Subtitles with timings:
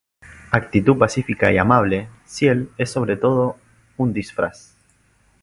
[0.49, 3.57] Actitud pacífica y amable Ciel es sobre todo
[3.97, 4.75] un disfraz.